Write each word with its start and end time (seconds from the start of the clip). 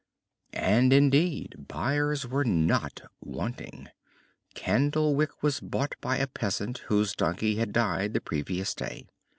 And 0.55 0.91
indeed 0.91 1.67
buyers 1.67 2.27
were 2.27 2.43
not 2.43 3.03
wanting. 3.21 3.89
Candlewick 4.55 5.43
was 5.43 5.59
bought 5.59 5.93
by 6.01 6.17
a 6.17 6.25
peasant 6.25 6.79
whose 6.87 7.13
donkey 7.15 7.57
had 7.57 7.71
died 7.71 8.13
the 8.15 8.21
previous 8.21 8.73
day. 8.73 9.05